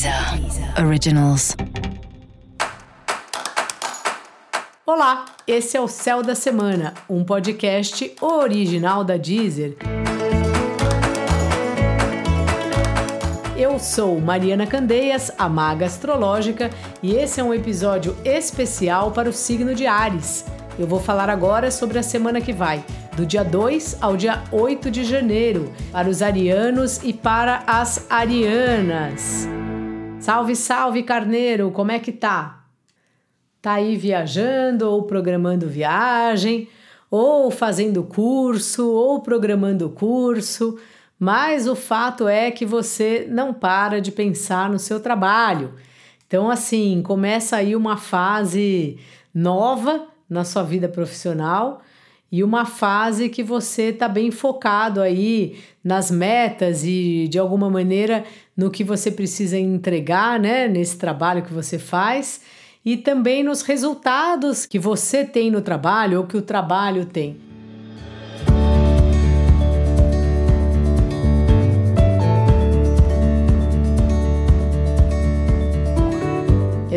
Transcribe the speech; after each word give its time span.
Deezer 0.00 0.82
Originals. 0.82 1.54
Olá, 4.86 5.26
esse 5.46 5.76
é 5.76 5.80
o 5.80 5.86
Céu 5.86 6.22
da 6.22 6.34
Semana, 6.34 6.94
um 7.06 7.22
podcast 7.22 8.10
original 8.18 9.04
da 9.04 9.18
Deezer. 9.18 9.76
Eu 13.54 13.78
sou 13.78 14.18
Mariana 14.18 14.66
Candeias, 14.66 15.30
a 15.36 15.50
maga 15.50 15.84
astrológica, 15.84 16.70
e 17.02 17.14
esse 17.14 17.38
é 17.38 17.44
um 17.44 17.52
episódio 17.52 18.16
especial 18.24 19.10
para 19.10 19.28
o 19.28 19.34
signo 19.34 19.74
de 19.74 19.86
Ares. 19.86 20.46
Eu 20.78 20.86
vou 20.86 20.98
falar 20.98 21.28
agora 21.28 21.70
sobre 21.70 21.98
a 21.98 22.02
semana 22.02 22.40
que 22.40 22.54
vai, 22.54 22.82
do 23.14 23.26
dia 23.26 23.44
2 23.44 23.98
ao 24.00 24.16
dia 24.16 24.44
8 24.50 24.90
de 24.90 25.04
janeiro, 25.04 25.70
para 25.92 26.08
os 26.08 26.22
arianos 26.22 27.02
e 27.04 27.12
para 27.12 27.64
as 27.66 28.06
arianas. 28.08 29.59
Salve, 30.20 30.54
salve, 30.54 31.02
carneiro, 31.02 31.70
como 31.70 31.90
é 31.90 31.98
que 31.98 32.12
tá? 32.12 32.66
Tá 33.62 33.72
aí 33.72 33.96
viajando 33.96 34.86
ou 34.86 35.04
programando 35.04 35.66
viagem, 35.66 36.68
ou 37.10 37.50
fazendo 37.50 38.04
curso, 38.04 38.86
ou 38.86 39.22
programando 39.22 39.88
curso, 39.88 40.78
mas 41.18 41.66
o 41.66 41.74
fato 41.74 42.28
é 42.28 42.50
que 42.50 42.66
você 42.66 43.26
não 43.30 43.54
para 43.54 43.98
de 43.98 44.12
pensar 44.12 44.68
no 44.68 44.78
seu 44.78 45.00
trabalho. 45.00 45.72
Então, 46.26 46.50
assim, 46.50 47.00
começa 47.02 47.56
aí 47.56 47.74
uma 47.74 47.96
fase 47.96 48.98
nova 49.34 50.06
na 50.28 50.44
sua 50.44 50.62
vida 50.62 50.86
profissional 50.86 51.80
e 52.30 52.44
uma 52.44 52.64
fase 52.64 53.28
que 53.28 53.42
você 53.42 53.84
está 53.84 54.08
bem 54.08 54.30
focado 54.30 55.00
aí 55.00 55.58
nas 55.82 56.10
metas 56.10 56.84
e 56.84 57.26
de 57.28 57.38
alguma 57.38 57.68
maneira 57.68 58.24
no 58.56 58.70
que 58.70 58.84
você 58.84 59.10
precisa 59.10 59.58
entregar, 59.58 60.38
né, 60.38 60.68
nesse 60.68 60.96
trabalho 60.96 61.42
que 61.42 61.52
você 61.52 61.78
faz 61.78 62.40
e 62.84 62.96
também 62.96 63.42
nos 63.42 63.62
resultados 63.62 64.64
que 64.64 64.78
você 64.78 65.24
tem 65.24 65.50
no 65.50 65.60
trabalho 65.60 66.18
ou 66.18 66.26
que 66.26 66.36
o 66.36 66.42
trabalho 66.42 67.04
tem. 67.04 67.49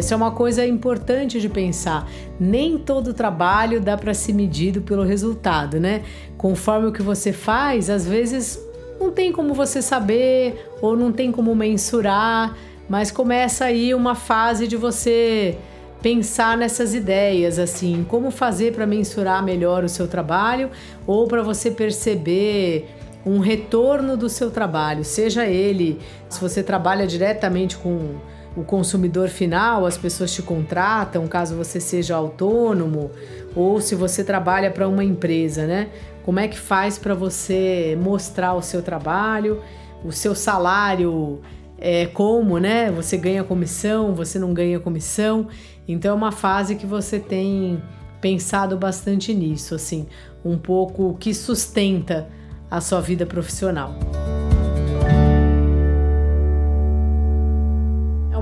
Essa 0.04 0.16
é 0.16 0.18
uma 0.18 0.32
coisa 0.32 0.66
importante 0.66 1.40
de 1.40 1.48
pensar. 1.48 2.12
Nem 2.38 2.78
todo 2.78 3.14
trabalho 3.14 3.80
dá 3.80 3.96
para 3.96 4.14
ser 4.14 4.34
medido 4.34 4.82
pelo 4.82 5.02
resultado, 5.02 5.80
né? 5.80 6.02
Conforme 6.38 6.88
o 6.88 6.92
que 6.92 7.02
você 7.02 7.32
faz, 7.32 7.90
às 7.90 8.06
vezes 8.06 8.60
não 9.00 9.12
tem 9.12 9.32
como 9.32 9.54
você 9.54 9.82
saber 9.82 10.70
ou 10.82 10.98
não 10.98 11.10
tem 11.14 11.32
como 11.32 11.56
mensurar, 11.56 12.54
mas 12.90 13.12
começa 13.12 13.64
aí 13.64 13.96
uma 13.96 14.14
fase 14.14 14.68
de 14.68 14.76
você 14.76 15.58
pensar 16.02 16.58
nessas 16.58 16.94
ideias, 16.94 17.58
assim, 17.58 18.06
como 18.10 18.30
fazer 18.30 18.74
para 18.74 18.86
mensurar 18.86 19.42
melhor 19.42 19.86
o 19.86 19.90
seu 19.90 20.06
trabalho 20.06 20.70
ou 21.08 21.30
para 21.30 21.42
você 21.42 21.72
perceber 21.72 22.90
um 23.26 23.40
retorno 23.40 24.18
do 24.18 24.28
seu 24.28 24.52
trabalho, 24.52 25.06
seja 25.06 25.46
ele 25.46 25.98
se 26.28 26.42
você 26.42 26.62
trabalha 26.62 27.08
diretamente 27.08 27.78
com 27.78 28.18
o 28.56 28.64
consumidor 28.64 29.30
final, 29.30 29.86
as 29.86 29.98
pessoas 29.98 30.32
te 30.32 30.42
contratam, 30.42 31.28
caso 31.28 31.56
você 31.56 31.80
seja 31.80 32.16
autônomo, 32.16 33.10
ou 33.56 33.82
se 33.82 33.96
você 33.96 34.24
trabalha 34.24 34.70
para 34.70 34.88
uma 34.88 35.04
empresa, 35.04 35.66
né? 35.66 35.90
Como 36.24 36.40
é 36.40 36.48
que 36.48 36.58
faz 36.58 36.98
para 36.98 37.14
você 37.14 37.98
mostrar 38.02 38.54
o 38.54 38.62
seu 38.62 38.82
trabalho, 38.82 39.62
o 40.04 40.12
seu 40.12 40.36
salário, 40.36 41.42
é, 41.78 42.06
como, 42.06 42.60
né? 42.60 42.92
Você 42.92 43.18
ganha 43.18 43.44
comissão, 43.44 44.14
você 44.14 44.38
não 44.38 44.54
ganha 44.54 44.80
comissão. 44.80 45.48
Então 45.88 46.12
é 46.12 46.14
uma 46.14 46.32
fase 46.32 46.76
que 46.76 46.86
você 46.86 47.20
tem 47.20 47.82
pensado 48.22 48.78
bastante 48.78 49.34
nisso, 49.34 49.76
assim, 49.76 50.08
um 50.46 50.58
pouco 50.58 51.18
que 51.20 51.34
sustenta 51.34 52.30
a 52.72 52.80
sua 52.80 53.02
vida 53.02 53.26
profissional. 53.26 53.94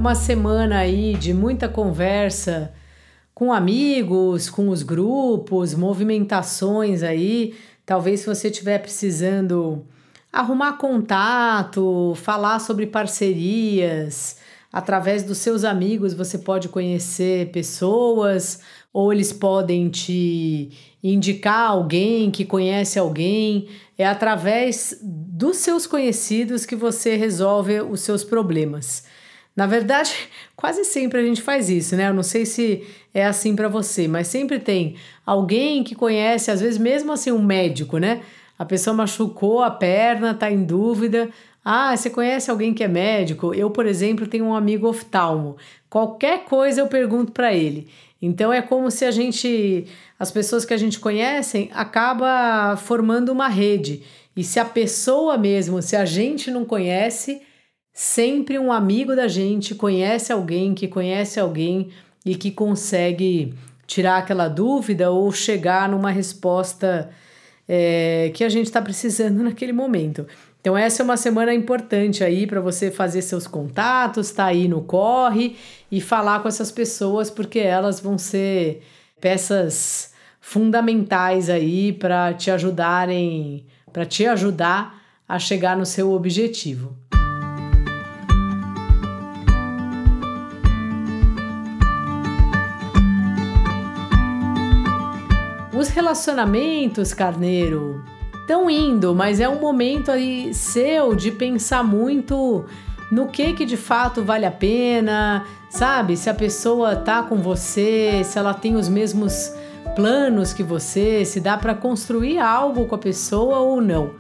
Uma 0.02 0.16
semana 0.16 0.80
aí 0.80 1.14
de 1.14 1.32
muita 1.32 1.70
conversa 1.70 2.74
com 3.36 3.54
amigos, 3.54 4.50
com 4.50 4.70
os 4.70 4.82
grupos, 4.82 5.76
movimentações 5.76 7.04
aí. 7.04 7.54
Talvez 7.86 8.22
se 8.22 8.26
você 8.26 8.48
estiver 8.48 8.80
precisando 8.80 9.86
arrumar 10.34 10.74
contato, 10.80 12.14
falar 12.16 12.58
sobre 12.58 12.88
parcerias, 12.88 14.38
através 14.74 15.22
dos 15.22 15.38
seus 15.38 15.64
amigos 15.64 16.16
você 16.16 16.40
pode 16.40 16.68
conhecer 16.68 17.52
pessoas 17.52 18.60
ou 18.92 19.14
eles 19.14 19.32
podem 19.32 19.88
te 19.88 20.72
indicar 21.04 21.70
alguém 21.70 22.32
que 22.32 22.44
conhece 22.44 22.98
alguém. 22.98 23.68
É 23.96 24.08
através 24.08 24.98
dos 25.00 25.58
seus 25.58 25.86
conhecidos 25.86 26.66
que 26.66 26.76
você 26.76 27.16
resolve 27.16 27.82
os 27.82 28.02
seus 28.02 28.24
problemas. 28.24 29.11
Na 29.56 29.68
verdade, 29.68 30.14
quase 30.56 30.84
sempre 30.86 31.20
a 31.20 31.24
gente 31.24 31.42
faz 31.42 31.70
isso, 31.70 31.96
né? 31.96 32.10
Eu 32.10 32.14
não 32.14 32.24
sei 32.24 32.46
se 32.46 32.84
é 33.14 33.26
assim 33.26 33.56
para 33.56 33.68
você, 33.68 34.08
mas 34.08 34.28
sempre 34.28 34.60
tem 34.60 34.96
alguém 35.26 35.84
que 35.84 35.96
conhece, 35.96 36.52
às 36.52 36.62
vezes 36.62 36.78
mesmo 36.78 37.12
assim 37.12 37.32
um 37.32 37.42
médico, 37.44 37.98
né? 37.98 38.22
A 38.58 38.66
pessoa 38.66 38.96
machucou 38.96 39.64
a 39.64 39.72
perna, 39.72 40.34
tá 40.34 40.52
em 40.52 40.64
dúvida. 40.64 41.30
Ah, 41.66 41.96
você 41.96 42.10
conhece 42.10 42.50
alguém 42.50 42.74
que 42.74 42.84
é 42.84 42.88
médico? 42.88 43.54
Eu, 43.54 43.70
por 43.72 43.86
exemplo, 43.86 44.28
tenho 44.28 44.46
um 44.46 44.54
amigo 44.54 44.88
oftalmo. 44.88 45.58
Qualquer 45.90 46.46
coisa 46.46 46.82
eu 46.82 46.88
pergunto 46.88 47.32
para 47.32 47.54
ele. 47.54 47.88
Então 48.22 48.54
é 48.54 48.62
como 48.62 48.92
se 48.92 49.04
a 49.04 49.12
gente, 49.12 49.86
as 50.20 50.32
pessoas 50.32 50.64
que 50.64 50.74
a 50.74 50.78
gente 50.78 51.00
conhece, 51.00 51.70
acaba 51.74 52.78
formando 52.78 53.30
uma 53.30 53.48
rede. 53.48 54.04
E 54.36 54.44
se 54.44 54.60
a 54.60 54.66
pessoa 54.66 55.38
mesmo, 55.38 55.82
se 55.82 55.96
a 55.96 56.06
gente 56.06 56.52
não 56.52 56.64
conhece, 56.64 57.42
Sempre 57.94 58.58
um 58.58 58.72
amigo 58.72 59.16
da 59.16 59.28
gente 59.28 59.76
conhece 59.76 60.32
alguém 60.32 60.74
que 60.74 60.88
conhece 60.88 61.40
alguém 61.40 61.90
e 62.26 62.36
que 62.36 62.50
consegue 62.50 63.54
tirar 63.86 64.18
aquela 64.18 64.48
dúvida 64.48 65.12
ou 65.12 65.32
chegar 65.32 65.90
numa 65.90 66.10
resposta 66.10 67.10
é, 67.68 68.32
que 68.34 68.44
a 68.44 68.50
gente 68.50 68.68
está 68.68 68.82
precisando 68.82 69.44
naquele 69.44 69.74
momento. 69.74 70.26
Então, 70.62 70.78
essa 70.78 71.02
é 71.02 71.04
uma 71.04 71.18
semana 71.18 71.54
importante 71.54 72.24
aí 72.24 72.46
para 72.46 72.62
você 72.62 72.92
fazer 72.92 73.22
seus 73.24 73.48
contatos, 73.48 74.28
estar 74.28 74.44
tá 74.44 74.50
aí 74.50 74.68
no 74.68 74.84
corre 74.84 75.58
e 75.92 76.00
falar 76.00 76.42
com 76.42 76.48
essas 76.48 76.72
pessoas, 76.72 77.32
porque 77.32 77.60
elas 77.60 78.00
vão 78.00 78.18
ser 78.18 78.84
peças 79.20 80.14
fundamentais 80.40 81.50
aí 81.50 81.92
para 81.92 82.34
te 82.34 82.52
ajudarem, 82.52 83.66
para 83.92 84.06
te 84.06 84.26
ajudar 84.26 85.02
a 85.28 85.40
chegar 85.40 85.76
no 85.76 85.86
seu 85.86 86.12
objetivo. 86.12 86.96
Os 95.82 95.90
relacionamentos, 95.90 97.12
carneiro, 97.12 98.04
estão 98.40 98.70
indo, 98.70 99.16
mas 99.16 99.40
é 99.40 99.50
um 99.50 99.60
momento 99.60 100.12
aí 100.12 100.54
seu 100.54 101.16
de 101.16 101.32
pensar 101.32 101.84
muito 101.84 102.66
no 103.12 103.26
que 103.26 103.54
que 103.54 103.66
de 103.66 103.76
fato 103.76 104.24
vale 104.24 104.46
a 104.46 104.52
pena, 104.52 105.44
sabe? 105.72 106.16
Se 106.16 106.30
a 106.30 106.36
pessoa 106.36 106.96
tá 106.96 107.24
com 107.24 107.38
você, 107.38 108.22
se 108.24 108.38
ela 108.38 108.54
tem 108.54 108.76
os 108.76 108.88
mesmos 108.88 109.56
planos 109.96 110.54
que 110.54 110.62
você, 110.62 111.26
se 111.26 111.40
dá 111.40 111.58
para 111.58 111.74
construir 111.74 112.38
algo 112.38 112.86
com 112.86 112.94
a 112.94 113.00
pessoa 113.00 113.58
ou 113.58 113.82
não, 113.82 114.12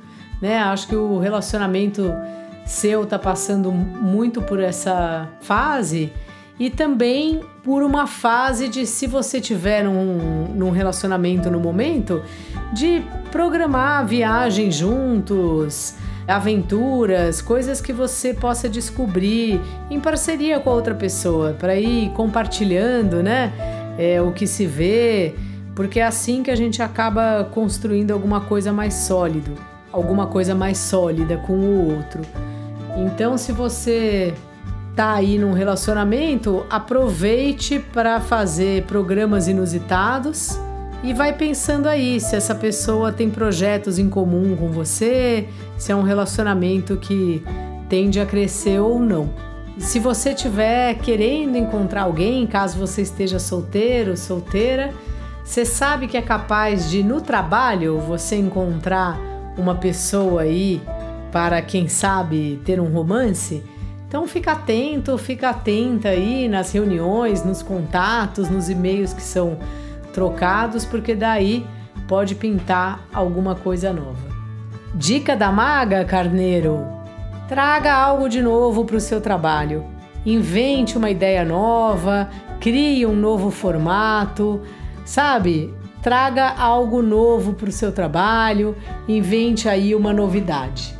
né? 0.41 0.57
Acho 0.57 0.87
que 0.87 0.95
o 0.95 1.19
relacionamento 1.19 2.11
seu 2.65 3.05
tá 3.05 3.19
passando 3.19 3.71
muito 3.71 4.41
por 4.41 4.59
essa 4.59 5.29
fase 5.41 6.11
e 6.59 6.69
também 6.69 7.41
por 7.63 7.83
uma 7.83 8.07
fase 8.07 8.67
de 8.67 8.85
se 8.85 9.07
você 9.07 9.39
tiver 9.39 9.83
num, 9.83 10.45
num 10.53 10.69
relacionamento 10.69 11.49
no 11.49 11.59
momento, 11.59 12.21
de 12.73 13.03
programar 13.31 14.05
viagem 14.05 14.71
juntos, 14.71 15.95
aventuras, 16.27 17.41
coisas 17.41 17.81
que 17.81 17.91
você 17.91 18.33
possa 18.33 18.69
descobrir 18.69 19.59
em 19.89 19.99
parceria 19.99 20.59
com 20.59 20.69
a 20.69 20.73
outra 20.73 20.95
pessoa, 20.95 21.55
para 21.57 21.75
ir 21.75 22.11
compartilhando, 22.11 23.21
né? 23.23 23.51
É, 23.97 24.21
o 24.21 24.31
que 24.31 24.47
se 24.47 24.65
vê, 24.65 25.35
porque 25.75 25.99
é 25.99 26.03
assim 26.03 26.43
que 26.43 26.51
a 26.51 26.55
gente 26.55 26.81
acaba 26.81 27.43
construindo 27.51 28.11
alguma 28.11 28.41
coisa 28.41 28.71
mais 28.71 28.93
sólido, 28.93 29.51
alguma 29.91 30.27
coisa 30.27 30.55
mais 30.55 30.77
sólida 30.77 31.37
com 31.37 31.53
o 31.53 31.95
outro. 31.95 32.21
Então, 32.97 33.37
se 33.37 33.51
você 33.51 34.33
tá 34.95 35.13
aí 35.13 35.37
num 35.37 35.53
relacionamento, 35.53 36.65
aproveite 36.69 37.79
para 37.79 38.19
fazer 38.19 38.83
programas 38.83 39.47
inusitados 39.47 40.59
e 41.03 41.13
vai 41.13 41.33
pensando 41.33 41.87
aí 41.87 42.19
se 42.19 42.35
essa 42.35 42.53
pessoa 42.53 43.11
tem 43.11 43.29
projetos 43.29 43.97
em 43.97 44.09
comum 44.09 44.55
com 44.55 44.69
você, 44.69 45.47
se 45.77 45.91
é 45.91 45.95
um 45.95 46.03
relacionamento 46.03 46.97
que 46.97 47.43
tende 47.89 48.19
a 48.19 48.25
crescer 48.25 48.79
ou 48.79 48.99
não. 48.99 49.29
se 49.77 49.97
você 49.97 50.31
estiver 50.31 50.95
querendo 50.95 51.57
encontrar 51.57 52.03
alguém, 52.03 52.45
caso 52.45 52.77
você 52.77 53.01
esteja 53.01 53.39
solteiro, 53.39 54.15
solteira, 54.15 54.93
você 55.43 55.65
sabe 55.65 56.07
que 56.07 56.15
é 56.15 56.21
capaz 56.21 56.89
de 56.89 57.01
no 57.01 57.19
trabalho 57.19 57.97
você 57.97 58.35
encontrar 58.35 59.19
uma 59.57 59.73
pessoa 59.73 60.43
aí 60.43 60.81
para 61.31 61.61
quem 61.61 61.87
sabe 61.87 62.61
ter 62.63 62.79
um 62.79 62.91
romance? 62.91 63.63
Então 64.11 64.27
fica 64.27 64.51
atento, 64.51 65.17
fica 65.17 65.51
atenta 65.51 66.09
aí 66.09 66.49
nas 66.49 66.73
reuniões, 66.73 67.45
nos 67.45 67.63
contatos, 67.63 68.49
nos 68.49 68.67
e-mails 68.67 69.13
que 69.13 69.21
são 69.21 69.57
trocados, 70.11 70.83
porque 70.83 71.15
daí 71.15 71.65
pode 72.09 72.35
pintar 72.35 73.07
alguma 73.13 73.55
coisa 73.55 73.93
nova. 73.93 74.19
Dica 74.93 75.33
da 75.33 75.49
maga, 75.49 76.03
carneiro: 76.03 76.85
traga 77.47 77.93
algo 77.93 78.27
de 78.27 78.41
novo 78.41 78.83
para 78.83 78.97
o 78.97 78.99
seu 78.99 79.21
trabalho. 79.21 79.85
Invente 80.25 80.97
uma 80.97 81.09
ideia 81.09 81.45
nova, 81.45 82.29
crie 82.59 83.05
um 83.05 83.15
novo 83.15 83.49
formato, 83.49 84.59
sabe? 85.05 85.73
Traga 86.01 86.49
algo 86.49 87.01
novo 87.01 87.53
para 87.53 87.69
o 87.69 87.71
seu 87.71 87.93
trabalho, 87.93 88.75
invente 89.07 89.69
aí 89.69 89.95
uma 89.95 90.11
novidade. 90.11 90.99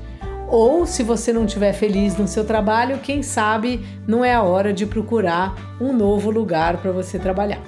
Ou, 0.52 0.86
se 0.86 1.02
você 1.02 1.32
não 1.32 1.46
estiver 1.46 1.72
feliz 1.72 2.18
no 2.18 2.28
seu 2.28 2.44
trabalho, 2.44 3.00
quem 3.00 3.24
sabe 3.24 3.80
não 4.06 4.24
é 4.24 4.36
a 4.36 4.44
hora 4.44 4.74
de 4.74 4.86
procurar 4.86 5.78
um 5.80 5.94
novo 5.94 6.30
lugar 6.30 6.76
para 6.82 6.92
você 6.92 7.18
trabalhar. 7.18 7.62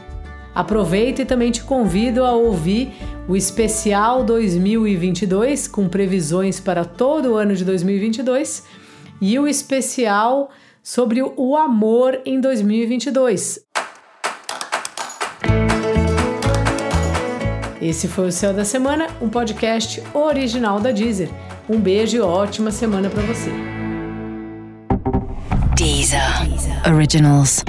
Aproveito 0.53 1.19
e 1.19 1.25
também 1.25 1.49
te 1.49 1.63
convido 1.63 2.25
a 2.25 2.33
ouvir 2.33 2.93
o 3.25 3.37
especial 3.37 4.21
2022 4.25 5.65
com 5.65 5.87
previsões 5.87 6.59
para 6.59 6.83
todo 6.83 7.31
o 7.31 7.35
ano 7.37 7.55
de 7.55 7.63
2022 7.63 8.65
e 9.21 9.39
o 9.39 9.47
especial 9.47 10.49
sobre 10.83 11.23
o 11.23 11.55
amor 11.55 12.19
em 12.25 12.41
2022. 12.41 13.65
Esse 17.81 18.09
foi 18.09 18.27
o 18.27 18.31
Céu 18.31 18.53
da 18.53 18.65
Semana, 18.65 19.07
um 19.21 19.29
podcast 19.29 20.03
original 20.13 20.81
da 20.81 20.91
Deezer. 20.91 21.29
Um 21.69 21.79
beijo 21.79 22.17
e 22.17 22.19
ótima 22.19 22.71
semana 22.71 23.09
para 23.09 23.21
você. 23.23 23.51
Deezer. 25.75 26.49
Deezer. 26.49 26.93
Originals. 26.93 27.63